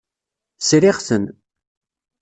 Sriɣ-ten. 0.67 1.25